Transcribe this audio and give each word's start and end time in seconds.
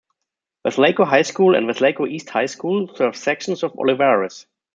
Weslaco 0.65 1.05
High 1.05 1.21
School 1.25 1.53
and 1.53 1.69
Weslaco 1.69 2.09
East 2.09 2.31
High 2.31 2.47
School 2.47 2.87
serve 2.95 3.15
sections 3.15 3.61
of 3.61 3.77
Olivarez. 3.77 4.47